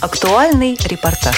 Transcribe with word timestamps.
Актуальный 0.00 0.76
репортаж. 0.84 1.34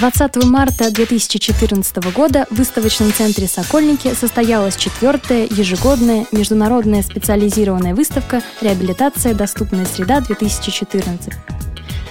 20 0.00 0.44
марта 0.44 0.90
2014 0.90 1.96
года 2.14 2.46
в 2.48 2.56
выставочном 2.56 3.12
центре 3.12 3.46
«Сокольники» 3.46 4.14
состоялась 4.14 4.76
четвертая 4.76 5.46
ежегодная 5.50 6.26
международная 6.32 7.02
специализированная 7.02 7.94
выставка 7.94 8.40
«Реабилитация. 8.62 9.34
Доступная 9.34 9.84
среда-2014». 9.84 11.34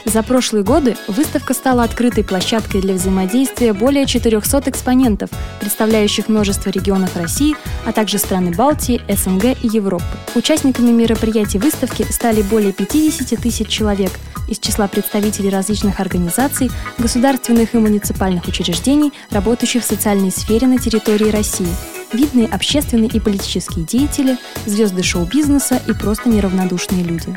За 0.06 0.22
прошлые 0.22 0.64
годы 0.64 0.96
выставка 1.08 1.56
стала 1.56 1.84
открытой 1.84 2.24
площадкой 2.24 2.82
для 2.82 2.94
взаимодействия 2.94 3.74
более 3.74 4.06
400 4.06 4.70
экспонентов, 4.70 5.32
представляющих 5.60 6.28
множество 6.28 6.70
регионов 6.70 7.18
России, 7.18 7.56
а 7.86 7.92
также 7.92 8.20
страны 8.20 8.52
Балтии, 8.52 9.02
СНГ 9.10 9.58
и 9.64 9.68
Европы. 9.68 10.06
Участниками 10.36 10.92
мероприятий 10.92 11.58
выставки 11.58 12.04
стали 12.12 12.44
более 12.44 12.74
50 12.74 13.42
тысяч 13.42 13.68
человек 13.68 14.12
из 14.54 14.60
числа 14.60 14.88
представителей 14.88 15.50
различных 15.50 16.00
организаций, 16.00 16.70
государственных 16.98 17.74
и 17.74 17.78
муниципальных 17.78 18.48
учреждений, 18.48 19.12
работающих 19.32 19.84
в 19.84 19.88
социальной 19.88 20.32
сфере 20.32 20.68
на 20.68 20.78
территории 20.78 21.30
России, 21.30 21.68
видные 22.14 22.48
общественные 22.48 23.10
и 23.10 23.20
политические 23.20 23.84
деятели, 23.84 24.38
звезды 24.66 25.04
шоу-бизнеса 25.04 25.82
и 25.88 25.94
просто 25.94 26.30
неравнодушные 26.30 27.04
люди. 27.04 27.36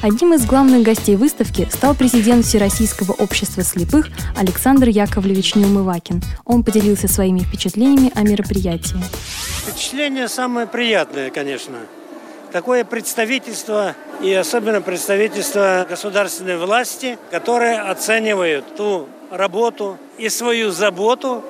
Одним 0.00 0.34
из 0.34 0.46
главных 0.46 0.84
гостей 0.84 1.16
выставки 1.16 1.66
стал 1.72 1.94
президент 1.94 2.44
Всероссийского 2.44 3.12
общества 3.12 3.64
слепых 3.64 4.08
Александр 4.36 4.88
Яковлевич 4.88 5.56
Неумывакин. 5.56 6.22
Он 6.44 6.62
поделился 6.62 7.08
своими 7.08 7.40
впечатлениями 7.40 8.12
о 8.14 8.22
мероприятии. 8.22 8.96
Впечатление 9.66 10.28
самое 10.28 10.68
приятное, 10.68 11.30
конечно. 11.30 11.78
Такое 12.52 12.84
представительство 12.84 13.94
и 14.22 14.32
особенно 14.32 14.80
представительство 14.80 15.86
государственной 15.88 16.56
власти, 16.56 17.18
которые 17.30 17.78
оценивают 17.78 18.74
ту 18.74 19.06
работу 19.30 19.98
и 20.16 20.30
свою 20.30 20.70
заботу 20.70 21.44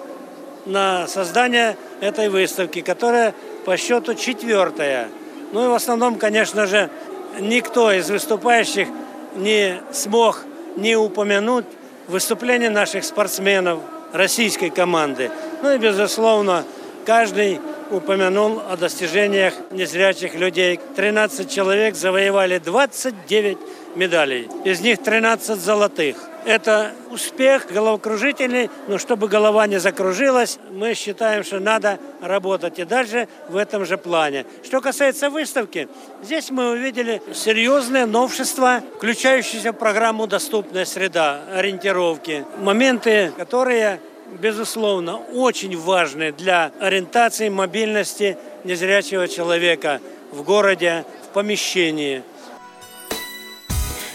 на 0.67 1.07
создание 1.07 1.77
этой 2.01 2.29
выставки, 2.29 2.81
которая 2.81 3.33
по 3.65 3.77
счету 3.77 4.15
четвертая. 4.15 5.09
Ну 5.53 5.65
и 5.65 5.69
в 5.69 5.73
основном, 5.73 6.17
конечно 6.17 6.67
же, 6.67 6.91
никто 7.39 7.93
из 7.93 8.11
выступающих 8.11 8.89
не 9.37 9.81
смог 9.93 10.45
не 10.77 10.97
упомянуть 10.97 11.67
выступление 12.09 12.71
наших 12.71 13.05
спортсменов 13.05 13.81
российской 14.13 14.71
команды. 14.71 15.31
Ну 15.63 15.73
и, 15.75 15.79
безусловно, 15.79 16.65
каждый 17.07 17.61
упомянул 17.91 18.63
о 18.69 18.77
достижениях 18.77 19.55
незрячих 19.71 20.35
людей. 20.35 20.81
13 20.97 21.51
человек 21.51 21.95
завоевали 21.95 22.59
29 22.59 23.59
медалей, 23.95 24.49
из 24.65 24.81
них 24.81 25.03
13 25.03 25.59
золотых. 25.59 26.17
Это 26.45 26.93
успех 27.11 27.67
головокружительный, 27.71 28.71
но 28.87 28.97
чтобы 28.97 29.29
голова 29.29 29.67
не 29.67 29.79
закружилась, 29.79 30.59
мы 30.71 30.95
считаем, 30.95 31.45
что 31.45 31.59
надо 31.59 31.99
работать 32.23 32.79
и 32.79 32.85
дальше 32.85 33.29
в 33.49 33.57
этом 33.57 33.85
же 33.85 33.99
плане. 33.99 34.47
Что 34.65 34.81
касается 34.81 35.31
выставки, 35.31 35.89
здесь 36.23 36.51
мы 36.51 36.71
увидели 36.71 37.21
серьезные 37.35 38.07
новшества, 38.07 38.83
включающиеся 38.97 39.73
в 39.73 39.77
программу 39.77 40.27
«Доступная 40.27 40.85
среда», 40.85 41.43
ориентировки, 41.53 42.47
моменты, 42.59 43.33
которые 43.37 44.01
безусловно, 44.41 45.17
очень 45.17 45.77
важны 45.77 46.33
для 46.33 46.73
ориентации, 46.81 47.49
мобильности 47.49 48.37
незрячего 48.65 49.29
человека 49.29 50.01
в 50.33 50.43
городе, 50.43 51.05
в 51.25 51.35
помещении– 51.35 52.23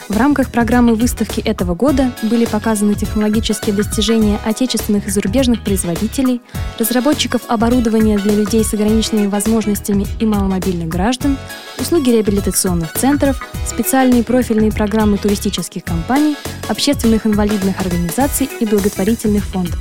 в 0.10 0.18
рамках 0.18 0.52
программы 0.52 0.96
выставки 0.96 1.40
этого 1.40 1.76
года 1.76 2.12
были 2.22 2.46
показаны 2.46 2.94
технологические 2.94 3.76
достижения 3.76 4.38
отечественных 4.46 5.08
и 5.08 5.10
зарубежных 5.10 5.64
производителей, 5.64 6.42
разработчиков 6.78 7.42
оборудования 7.48 8.20
для 8.20 8.36
людей 8.36 8.64
с 8.64 8.74
ограниченными 8.76 9.26
возможностями 9.26 10.06
и 10.20 10.26
маломобильных 10.26 10.88
граждан, 10.88 11.38
услуги 11.80 12.12
реабилитационных 12.12 12.94
центров, 12.94 13.42
специальные 13.66 14.24
профильные 14.24 14.72
программы 14.72 15.18
туристических 15.18 15.84
компаний, 15.84 16.36
общественных 16.68 17.26
инвалидных 17.26 17.80
организаций 17.80 18.50
и 18.60 18.66
благотворительных 18.66 19.44
фондов. 19.46 19.80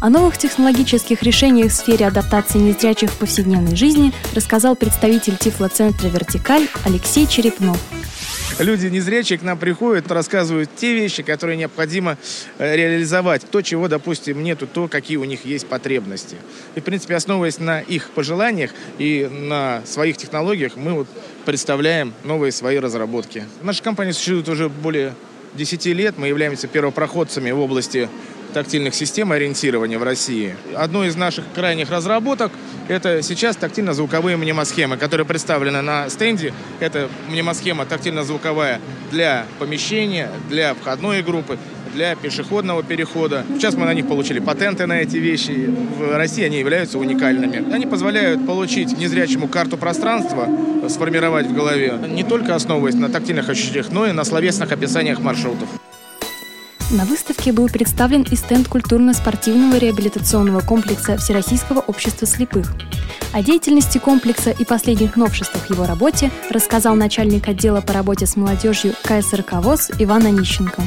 О 0.00 0.10
новых 0.10 0.36
технологических 0.36 1.22
решениях 1.22 1.72
в 1.72 1.74
сфере 1.74 2.06
адаптации 2.06 2.58
незрячих 2.58 3.10
в 3.10 3.18
повседневной 3.18 3.76
жизни 3.76 4.12
рассказал 4.34 4.76
представитель 4.76 5.36
Тифлоцентра 5.36 6.08
«Вертикаль» 6.08 6.68
Алексей 6.84 7.26
Черепнов 7.26 7.78
люди 8.58 8.86
незрячие 8.86 9.38
к 9.38 9.42
нам 9.42 9.58
приходят, 9.58 10.10
рассказывают 10.10 10.70
те 10.76 10.94
вещи, 10.94 11.22
которые 11.22 11.56
необходимо 11.56 12.16
э, 12.58 12.76
реализовать. 12.76 13.42
То, 13.50 13.62
чего, 13.62 13.88
допустим, 13.88 14.42
нету, 14.42 14.66
то, 14.66 14.88
какие 14.88 15.16
у 15.16 15.24
них 15.24 15.44
есть 15.44 15.66
потребности. 15.66 16.36
И, 16.74 16.80
в 16.80 16.84
принципе, 16.84 17.16
основываясь 17.16 17.58
на 17.58 17.80
их 17.80 18.10
пожеланиях 18.10 18.70
и 18.98 19.28
на 19.30 19.82
своих 19.84 20.16
технологиях, 20.16 20.76
мы 20.76 20.94
вот 20.94 21.08
представляем 21.44 22.14
новые 22.24 22.52
свои 22.52 22.78
разработки. 22.78 23.44
Наша 23.62 23.82
компания 23.82 24.12
существует 24.12 24.48
уже 24.48 24.68
более 24.68 25.14
10 25.54 25.86
лет. 25.86 26.14
Мы 26.18 26.28
являемся 26.28 26.68
первопроходцами 26.68 27.50
в 27.50 27.60
области 27.60 28.08
тактильных 28.56 28.94
систем 28.94 29.32
ориентирования 29.32 29.98
в 29.98 30.02
России. 30.02 30.56
Одной 30.74 31.08
из 31.08 31.14
наших 31.14 31.44
крайних 31.54 31.90
разработок 31.90 32.50
это 32.88 33.20
сейчас 33.20 33.54
тактильно-звуковые 33.54 34.38
мнемосхемы, 34.38 34.96
которые 34.96 35.26
представлены 35.26 35.82
на 35.82 36.08
стенде. 36.08 36.54
Это 36.80 37.10
мнемосхема 37.28 37.84
тактильно-звуковая 37.84 38.80
для 39.10 39.44
помещения, 39.58 40.30
для 40.48 40.72
входной 40.72 41.22
группы, 41.22 41.58
для 41.92 42.14
пешеходного 42.16 42.82
перехода. 42.82 43.44
Сейчас 43.56 43.74
мы 43.74 43.84
на 43.84 43.92
них 43.92 44.08
получили 44.08 44.38
патенты 44.38 44.86
на 44.86 45.00
эти 45.02 45.18
вещи. 45.18 45.68
В 45.98 46.16
России 46.16 46.42
они 46.42 46.58
являются 46.58 46.98
уникальными. 46.98 47.70
Они 47.74 47.84
позволяют 47.84 48.46
получить 48.46 48.96
незрячему 48.96 49.48
карту 49.48 49.76
пространства, 49.76 50.48
сформировать 50.88 51.46
в 51.46 51.52
голове, 51.52 51.98
не 52.08 52.24
только 52.24 52.54
основываясь 52.54 52.94
на 52.94 53.10
тактильных 53.10 53.50
ощущениях, 53.50 53.90
но 53.90 54.06
и 54.06 54.12
на 54.12 54.24
словесных 54.24 54.72
описаниях 54.72 55.20
маршрутов. 55.20 55.68
На 56.90 57.04
выставке 57.04 57.50
был 57.50 57.68
представлен 57.68 58.22
и 58.30 58.36
стенд 58.36 58.68
культурно-спортивного 58.68 59.76
реабилитационного 59.76 60.60
комплекса 60.60 61.16
Всероссийского 61.16 61.80
общества 61.80 62.28
слепых. 62.28 62.74
О 63.32 63.42
деятельности 63.42 63.98
комплекса 63.98 64.50
и 64.52 64.64
последних 64.64 65.16
новшествах 65.16 65.68
его 65.68 65.84
работе 65.84 66.30
рассказал 66.48 66.94
начальник 66.94 67.48
отдела 67.48 67.80
по 67.80 67.92
работе 67.92 68.26
с 68.26 68.36
молодежью 68.36 68.94
КСРК 69.02 69.54
ВОЗ 69.54 69.90
Иван 69.98 70.26
Онищенко. 70.26 70.80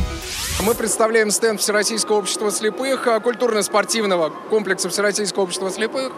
Мы 0.66 0.74
представляем 0.74 1.32
стенд 1.32 1.60
Всероссийского 1.60 2.20
общества 2.20 2.50
слепых, 2.50 3.06
культурно-спортивного 3.22 4.32
комплекса 4.50 4.88
Всероссийского 4.88 5.44
общества 5.44 5.70
слепых, 5.70 6.14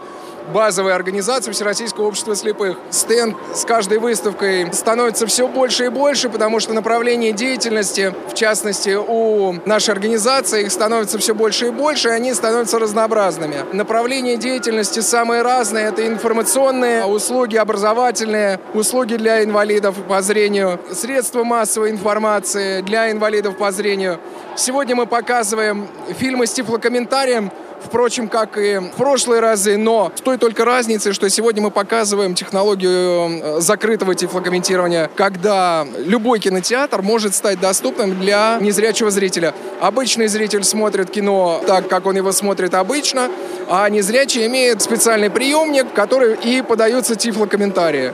базовой 0.52 0.94
организации 0.94 1.52
Всероссийского 1.52 2.06
общества 2.06 2.34
слепых. 2.34 2.76
Стенд 2.90 3.36
с 3.54 3.64
каждой 3.64 3.98
выставкой 3.98 4.72
становится 4.72 5.26
все 5.26 5.48
больше 5.48 5.86
и 5.86 5.88
больше, 5.88 6.28
потому 6.28 6.60
что 6.60 6.72
направление 6.72 7.32
деятельности, 7.32 8.14
в 8.30 8.34
частности, 8.34 8.96
у 8.96 9.54
нашей 9.66 9.90
организации, 9.90 10.62
их 10.64 10.72
становится 10.72 11.18
все 11.18 11.34
больше 11.34 11.68
и 11.68 11.70
больше, 11.70 12.08
и 12.08 12.12
они 12.12 12.34
становятся 12.34 12.78
разнообразными. 12.78 13.56
Направления 13.72 14.36
деятельности 14.36 15.00
самые 15.00 15.42
разные. 15.42 15.86
Это 15.86 16.06
информационные 16.06 17.04
услуги, 17.04 17.56
образовательные, 17.56 18.60
услуги 18.74 19.16
для 19.16 19.42
инвалидов 19.44 19.96
по 20.08 20.22
зрению, 20.22 20.80
средства 20.92 21.44
массовой 21.44 21.90
информации 21.90 22.80
для 22.82 23.10
инвалидов 23.10 23.56
по 23.56 23.70
зрению. 23.70 24.18
Сегодня 24.56 24.96
мы 24.96 25.06
показываем 25.06 25.88
фильмы 26.18 26.46
с 26.46 26.52
тифлокомментарием, 26.52 27.50
впрочем, 27.84 28.28
как 28.28 28.56
и 28.58 28.78
в 28.78 28.96
прошлые 28.96 29.40
разы, 29.40 29.76
но 29.76 30.12
с 30.14 30.20
той 30.20 30.38
только 30.38 30.64
разницей, 30.64 31.12
что 31.12 31.28
сегодня 31.28 31.62
мы 31.62 31.70
показываем 31.70 32.34
технологию 32.34 33.40
э, 33.42 33.60
закрытого 33.60 34.14
тифлокомментирования, 34.14 35.10
когда 35.14 35.86
любой 35.98 36.40
кинотеатр 36.40 37.02
может 37.02 37.34
стать 37.34 37.60
доступным 37.60 38.18
для 38.18 38.58
незрячего 38.60 39.10
зрителя. 39.10 39.54
Обычный 39.80 40.28
зритель 40.28 40.64
смотрит 40.64 41.10
кино 41.10 41.62
так, 41.66 41.88
как 41.88 42.06
он 42.06 42.16
его 42.16 42.32
смотрит 42.32 42.74
обычно, 42.74 43.30
а 43.68 43.88
незрячий 43.88 44.46
имеет 44.46 44.82
специальный 44.82 45.30
приемник, 45.30 45.92
который 45.92 46.36
и 46.36 46.62
подаются 46.62 47.16
тифлокомментарии. 47.16 48.12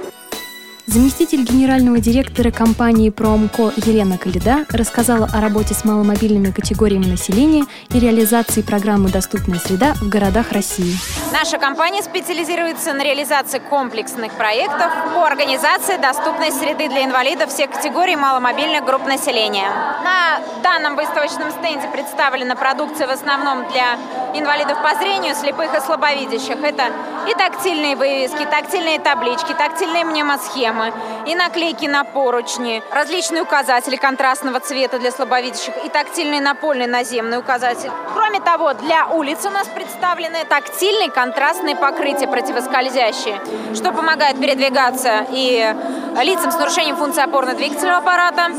Заместитель 0.88 1.42
генерального 1.42 2.00
директора 2.00 2.50
компании 2.50 3.10
«Промко» 3.10 3.74
Елена 3.76 4.16
Калида 4.16 4.64
рассказала 4.70 5.28
о 5.34 5.42
работе 5.42 5.74
с 5.74 5.84
маломобильными 5.84 6.50
категориями 6.50 7.04
населения 7.04 7.66
и 7.90 8.00
реализации 8.00 8.62
программы 8.62 9.10
«Доступная 9.10 9.58
среда» 9.58 9.92
в 10.00 10.08
городах 10.08 10.50
России. 10.52 10.96
Наша 11.30 11.58
компания 11.58 12.02
специализируется 12.02 12.94
на 12.94 13.04
реализации 13.04 13.58
комплексных 13.58 14.32
проектов 14.32 14.90
по 15.12 15.26
организации 15.26 15.98
доступной 15.98 16.52
среды 16.52 16.88
для 16.88 17.04
инвалидов 17.04 17.50
всех 17.50 17.70
категорий 17.70 18.16
маломобильных 18.16 18.86
групп 18.86 19.04
населения. 19.04 19.68
На 20.02 20.40
данном 20.62 20.96
выставочном 20.96 21.50
стенде 21.50 21.86
представлена 21.92 22.56
продукция 22.56 23.06
в 23.06 23.10
основном 23.10 23.68
для 23.70 23.98
инвалидов 24.34 24.78
по 24.82 24.94
зрению, 24.96 25.34
слепых 25.34 25.74
и 25.74 25.80
слабовидящих. 25.80 26.62
Это 26.62 26.84
И 27.28 27.34
тактильные 27.34 27.96
вывески, 27.96 28.44
тактильные 28.44 28.98
таблички, 28.98 29.52
тактильные 29.52 30.04
мнемосхемы, 30.04 30.92
и 31.26 31.34
наклейки 31.34 31.86
на 31.86 32.04
поручни, 32.04 32.82
различные 32.90 33.42
указатели 33.42 33.96
контрастного 33.96 34.60
цвета 34.60 34.98
для 34.98 35.10
слабовидящих 35.10 35.74
и 35.84 35.88
тактильный 35.88 36.40
напольный 36.40 36.86
наземный 36.86 37.38
указатель. 37.38 37.90
Кроме 38.14 38.40
того, 38.40 38.72
для 38.74 39.06
улиц 39.08 39.44
у 39.44 39.50
нас 39.50 39.68
представлены 39.68 40.44
тактильные 40.48 41.10
контрастные 41.10 41.76
покрытия 41.76 42.28
противоскользящие, 42.28 43.40
что 43.74 43.92
помогает 43.92 44.40
передвигаться 44.40 45.26
и 45.30 45.74
лицам 46.22 46.50
с 46.50 46.58
нарушением 46.58 46.96
функции 46.96 47.22
опорно-двигательного 47.22 47.98
аппарата, 47.98 48.50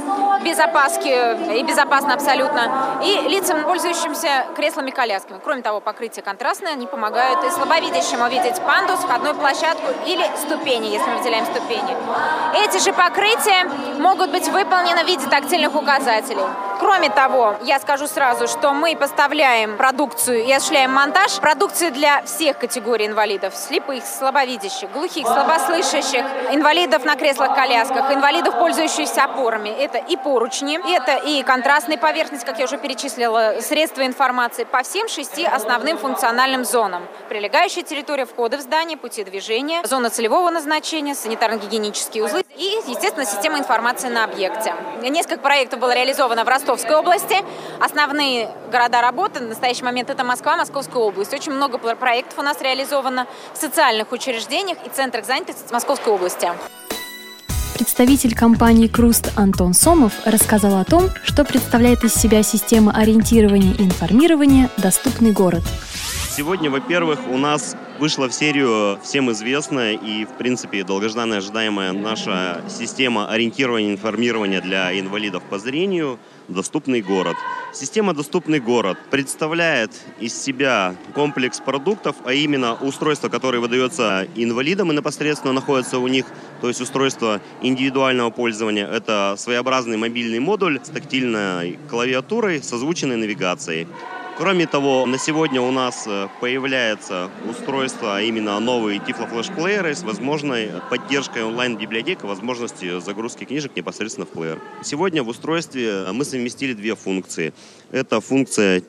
без 0.44 0.58
опаски 0.60 1.58
и 1.58 1.64
безопасно 1.64 2.14
абсолютно, 2.14 3.00
и 3.04 3.28
лицам, 3.28 3.64
пользующимся 3.64 4.46
креслами-колясками. 4.56 5.40
Кроме 5.44 5.62
того, 5.62 5.80
покрытие 5.82 6.24
контрастное, 6.24 6.74
они 6.74 6.88
помогают 6.88 7.44
и 7.44 7.50
слабовидящим 7.50 8.22
увидеть 8.22 8.62
пандус, 8.62 9.00
входную 9.00 9.36
площадку 9.36 9.88
или 10.06 10.26
ступени, 10.38 10.88
если 10.88 11.10
мы 11.10 11.18
выделяем 11.18 11.46
ступени. 11.46 11.96
Эти 12.56 12.82
же 12.84 12.94
покрытия 12.94 13.70
могут 14.00 14.32
быть 14.32 14.48
выполнены 14.48 15.04
в 15.04 15.08
виде 15.08 15.28
тактильных 15.28 15.76
указателей. 15.76 16.46
Кроме 16.80 17.10
того, 17.10 17.58
я 17.64 17.78
скажу 17.82 18.08
сразу, 18.08 18.48
что 18.48 18.72
мы 18.74 18.96
поставляем 18.96 19.76
продукцию 19.76 20.46
и 20.46 20.54
осуществляем 20.54 20.94
монтаж 20.94 21.38
продукции 21.40 21.90
для 21.90 22.24
всех 22.24 22.58
категорий 22.58 23.06
инвалидов. 23.06 23.54
Слепых, 23.54 24.06
слабовидящих, 24.06 24.90
глухих, 24.94 25.28
слабослышащих, 25.28 26.24
инвалидов 26.52 27.04
на 27.04 27.18
креслах-колясках, 27.18 28.14
инвалидов, 28.14 28.58
пользующихся 28.58 29.26
опорами. 29.26 29.68
Это 29.68 29.98
и 29.98 30.16
поручни, 30.16 30.80
это 30.96 31.18
и 31.18 31.44
контрастная 31.44 31.98
поверхность, 31.98 32.46
как 32.46 32.60
я 32.60 32.64
уже 32.64 32.78
перечислила, 32.78 33.56
средства 33.60 34.06
информации 34.06 34.64
по 34.64 34.82
всем 34.82 35.10
шести 35.10 35.44
основным 35.44 35.98
функциональным 35.98 36.64
зонам. 36.64 37.06
Прилегающая 37.28 37.84
территория 37.84 38.26
входа 38.26 38.58
в 38.58 38.62
здание, 38.62 38.98
пути 38.98 39.26
движения, 39.26 39.86
зона 39.86 40.10
целевого 40.10 40.50
назначения, 40.50 41.14
санитарно-гигиенические 41.14 42.24
узлы 42.24 42.46
и, 42.56 42.80
естественно, 42.88 43.26
система 43.26 43.58
информации 43.58 44.08
на 44.08 44.24
объекте. 44.24 44.74
Несколько 45.02 45.42
проектов 45.42 45.82
было 45.82 45.94
реализовано 45.94 46.46
в 46.46 46.48
Ростове 46.48 46.69
Ростовской 46.70 46.98
области. 46.98 47.36
Основные 47.80 48.48
города 48.72 49.02
работы 49.02 49.40
в 49.40 49.48
настоящий 49.48 49.84
момент 49.84 50.12
это 50.12 50.24
Москва, 50.24 50.56
Московская 50.56 51.00
область. 51.00 51.34
Очень 51.34 51.54
много 51.54 51.80
проектов 51.80 52.38
у 52.38 52.44
нас 52.44 52.62
реализовано 52.62 53.26
в 53.56 53.58
социальных 53.58 54.12
учреждениях 54.12 54.78
и 54.86 54.90
центрах 54.90 55.26
занятости 55.26 55.64
Московской 55.74 56.14
области. 56.14 56.48
Представитель 57.74 58.36
компании 58.36 58.88
«Круст» 58.88 59.32
Антон 59.36 59.74
Сомов 59.74 60.14
рассказал 60.26 60.80
о 60.80 60.86
том, 60.86 61.10
что 61.24 61.44
представляет 61.44 62.04
из 62.04 62.14
себя 62.14 62.44
система 62.44 62.92
ориентирования 62.92 63.74
и 63.74 63.86
информирования 63.86 64.70
«Доступный 64.78 65.32
город». 65.32 65.64
Сегодня, 66.30 66.70
во-первых, 66.70 67.20
у 67.30 67.38
нас 67.38 67.76
вышла 67.98 68.30
в 68.30 68.34
серию 68.34 69.00
всем 69.04 69.32
известная 69.32 69.94
и, 69.94 70.24
в 70.24 70.38
принципе, 70.38 70.84
долгожданная, 70.84 71.40
ожидаемая 71.40 71.92
наша 71.94 72.62
система 72.70 73.28
ориентирования 73.30 73.90
и 73.90 73.94
информирования 73.94 74.62
для 74.62 74.98
инвалидов 74.98 75.42
по 75.50 75.58
зрению 75.58 76.20
«Доступный 76.50 77.02
город». 77.02 77.38
Система 77.74 78.14
«Доступный 78.14 78.60
город» 78.60 78.98
представляет 79.12 79.92
из 80.20 80.34
себя 80.34 80.96
комплекс 81.14 81.60
продуктов, 81.60 82.16
а 82.26 82.34
именно 82.34 82.74
устройство, 82.74 83.30
которое 83.30 83.60
выдается 83.60 84.28
инвалидам 84.36 84.92
и 84.92 84.96
непосредственно 84.96 85.54
находится 85.54 86.00
у 86.00 86.08
них, 86.08 86.26
то 86.62 86.68
есть 86.68 86.82
устройство 86.82 87.40
индивидуального 87.62 88.32
пользования. 88.32 88.88
Это 88.88 89.36
своеобразный 89.38 89.98
мобильный 89.98 90.40
модуль 90.40 90.80
с 90.84 90.90
тактильной 90.90 91.78
клавиатурой, 91.90 92.64
созвученной 92.64 93.16
навигацией. 93.18 93.88
Кроме 94.40 94.68
того, 94.68 95.06
на 95.06 95.18
сегодня 95.18 95.60
у 95.60 95.70
нас 95.70 96.06
э, 96.08 96.30
появляется 96.40 97.30
устройство, 97.50 98.16
а 98.16 98.22
именно 98.22 98.58
новые 98.62 99.00
Tiflo 99.00 99.30
Flash 99.30 99.54
плееры 99.54 99.94
с 99.94 100.02
возможной 100.02 100.72
поддержкой 100.90 101.44
онлайн-библиотек 101.44 102.24
и 102.24 102.26
возможности 102.26 103.02
загрузки 103.02 103.44
книжек 103.44 103.76
непосредственно 103.76 104.26
в 104.26 104.30
плеер. 104.30 104.62
Сегодня 104.82 105.24
в 105.24 105.28
устройстве 105.28 106.06
мы 106.14 106.24
совместили 106.24 106.72
две 106.72 106.96
функции. 106.96 107.54
Это 107.92 108.22
функция 108.22 108.82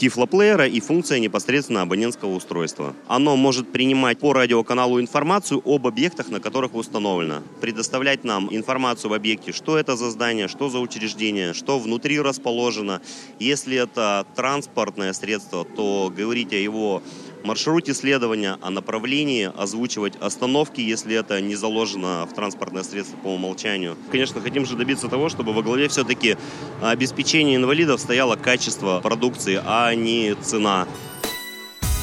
тифлоплеера 0.00 0.66
и 0.66 0.80
функция 0.80 1.18
непосредственно 1.18 1.82
абонентского 1.82 2.34
устройства. 2.34 2.94
Оно 3.06 3.36
может 3.36 3.70
принимать 3.70 4.18
по 4.18 4.32
радиоканалу 4.32 4.98
информацию 4.98 5.60
об 5.62 5.86
объектах, 5.86 6.30
на 6.30 6.40
которых 6.40 6.74
установлено, 6.74 7.42
предоставлять 7.60 8.24
нам 8.24 8.48
информацию 8.50 9.10
в 9.10 9.14
объекте, 9.14 9.52
что 9.52 9.76
это 9.76 9.96
за 9.96 10.10
здание, 10.10 10.48
что 10.48 10.70
за 10.70 10.78
учреждение, 10.78 11.52
что 11.52 11.78
внутри 11.78 12.18
расположено. 12.18 13.02
Если 13.38 13.76
это 13.76 14.26
транспортное 14.34 15.12
средство, 15.12 15.66
то 15.66 16.10
говорить 16.16 16.54
о 16.54 16.56
его 16.56 17.02
маршруте 17.44 17.94
следования, 17.94 18.58
о 18.60 18.70
направлении, 18.70 19.50
озвучивать 19.56 20.14
остановки, 20.20 20.80
если 20.80 21.16
это 21.16 21.40
не 21.40 21.54
заложено 21.54 22.26
в 22.30 22.34
транспортное 22.34 22.82
средство 22.82 23.16
по 23.16 23.28
умолчанию. 23.28 23.96
Конечно, 24.10 24.40
хотим 24.40 24.66
же 24.66 24.76
добиться 24.76 25.08
того, 25.08 25.28
чтобы 25.28 25.52
во 25.52 25.62
главе 25.62 25.88
все-таки 25.88 26.36
обеспечение 26.82 27.56
инвалидов 27.56 28.00
стояло 28.00 28.36
качество 28.36 29.00
продукции, 29.00 29.60
а 29.64 29.94
не 29.94 30.34
цена. 30.34 30.86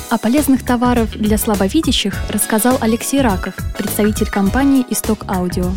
О 0.10 0.18
полезных 0.18 0.66
товарах 0.66 1.10
для 1.10 1.38
слабовидящих 1.38 2.14
рассказал 2.30 2.78
Алексей 2.80 3.20
Раков, 3.20 3.56
представитель 3.78 4.30
компании 4.30 4.86
«Исток 4.90 5.26
Аудио». 5.28 5.72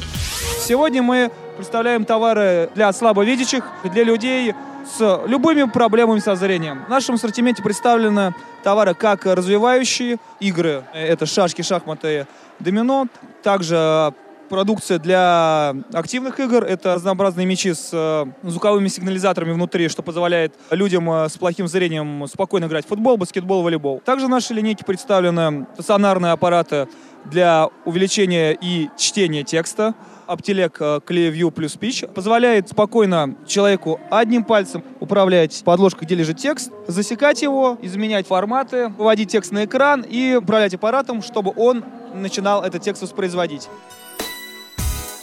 Сегодня 0.65 1.03
мы 1.03 1.33
представляем 1.61 2.07
товары 2.07 2.71
для 2.75 2.91
слабовидящих, 2.91 3.63
для 3.93 4.03
людей 4.03 4.55
с 4.97 5.23
любыми 5.27 5.65
проблемами 5.65 6.19
со 6.19 6.35
зрением. 6.35 6.87
В 6.87 6.89
нашем 6.89 7.17
ассортименте 7.17 7.63
представлены 7.63 8.35
товары 8.63 8.95
как 8.95 9.27
развивающие 9.27 10.17
игры, 10.41 10.85
это 10.95 11.27
шашки, 11.27 11.61
шахматы, 11.61 12.27
домино, 12.61 13.09
также 13.43 14.15
продукция 14.49 14.99
для 14.99 15.77
активных 15.93 16.41
игр. 16.41 16.65
Это 16.65 16.95
разнообразные 16.95 17.47
мечи 17.47 17.75
с 17.75 17.91
э, 17.93 18.25
звуковыми 18.43 18.89
сигнализаторами 18.89 19.53
внутри, 19.53 19.89
что 19.89 20.03
позволяет 20.03 20.55
людям 20.71 21.11
э, 21.11 21.29
с 21.29 21.37
плохим 21.37 21.69
зрением 21.69 22.27
спокойно 22.27 22.65
играть 22.65 22.87
в 22.87 22.89
футбол, 22.89 23.19
баскетбол, 23.19 23.63
волейбол. 23.63 24.01
Также 24.05 24.27
в 24.27 24.29
нашей 24.31 24.57
линейке 24.57 24.85
представлены 24.85 25.67
стационарные 25.75 26.33
аппараты 26.33 26.89
для 27.27 27.69
увеличения 27.85 28.53
и 28.61 28.89
чтения 28.99 29.45
текста. 29.45 29.95
Aptilec 30.31 31.03
ClearView 31.05 31.51
плюс 31.51 31.77
Speech 31.77 32.13
позволяет 32.13 32.69
спокойно 32.69 33.35
человеку 33.47 34.01
одним 34.11 34.45
пальцем 34.45 34.85
управлять 35.01 35.63
подложкой, 35.65 36.07
где 36.07 36.15
лежит 36.15 36.39
текст, 36.39 36.71
засекать 36.87 37.43
его, 37.43 37.77
изменять 37.83 38.27
форматы, 38.27 38.89
выводить 38.89 39.33
текст 39.33 39.51
на 39.51 39.65
экран 39.65 40.03
и 40.03 40.37
управлять 40.37 40.75
аппаратом, 40.75 41.23
чтобы 41.23 41.53
он 41.57 41.85
начинал 42.15 42.63
этот 42.63 42.83
текст 42.83 43.03
воспроизводить. 43.03 43.69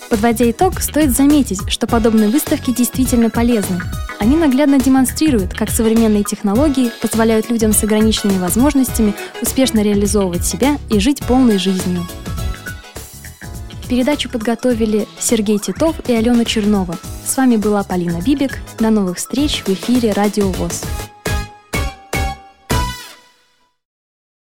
Подводя 0.09 0.49
итог, 0.49 0.79
стоит 0.81 1.11
заметить, 1.11 1.69
что 1.69 1.85
подобные 1.85 2.29
выставки 2.29 2.73
действительно 2.73 3.29
полезны. 3.29 3.79
Они 4.19 4.35
наглядно 4.35 4.79
демонстрируют, 4.79 5.53
как 5.53 5.69
современные 5.69 6.23
технологии 6.23 6.91
позволяют 7.01 7.49
людям 7.49 7.71
с 7.71 7.83
ограниченными 7.83 8.39
возможностями 8.39 9.13
успешно 9.41 9.81
реализовывать 9.81 10.45
себя 10.45 10.77
и 10.89 10.99
жить 10.99 11.23
полной 11.25 11.57
жизнью. 11.57 12.05
Передачу 13.89 14.29
подготовили 14.29 15.07
Сергей 15.17 15.59
Титов 15.59 15.95
и 16.09 16.13
Алена 16.13 16.43
Чернова. 16.43 16.97
С 17.25 17.37
вами 17.37 17.55
была 17.55 17.83
Полина 17.83 18.21
Бибик. 18.21 18.59
До 18.79 18.89
новых 18.89 19.17
встреч 19.17 19.63
в 19.65 19.69
эфире 19.69 20.11
«Радио 20.11 20.49
ВОЗ». 20.51 20.83